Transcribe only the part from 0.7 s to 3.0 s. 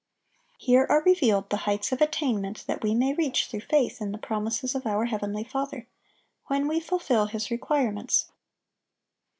Here are revealed the heights of attainment that we